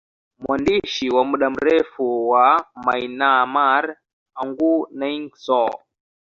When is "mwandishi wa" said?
0.43-1.23